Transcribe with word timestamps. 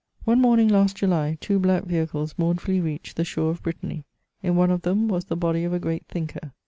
One 0.25 0.41
morning 0.41 0.67
last 0.67 0.95
July, 0.97 1.37
two 1.41 1.59
black 1.59 1.83
vehicles 1.83 2.33
mournfully 2.35 2.81
reached 2.81 3.17
the 3.17 3.23
shore 3.23 3.51
of 3.51 3.61
Brittany. 3.61 4.03
In 4.41 4.55
one 4.55 4.71
of 4.71 4.81
them 4.81 5.07
was 5.07 5.25
the 5.25 5.35
body 5.37 5.63
of 5.63 5.73
a 5.73 5.79
great 5.79 6.07
thinker. 6.07 6.53